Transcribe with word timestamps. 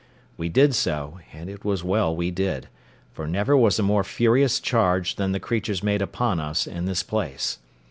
We 0.35 0.49
did 0.49 0.73
so, 0.73 1.19
and 1.31 1.47
it 1.47 1.63
was 1.63 1.83
well 1.83 2.15
we 2.15 2.31
did; 2.31 2.69
for 3.11 3.27
never 3.27 3.55
was 3.55 3.77
a 3.77 3.83
more 3.83 4.03
furious 4.03 4.59
charge 4.59 5.15
than 5.17 5.31
the 5.31 5.39
creatures 5.39 5.83
made 5.83 6.01
upon 6.01 6.39
us 6.39 6.65
in 6.65 6.85
this 6.85 7.03
place. 7.03 7.59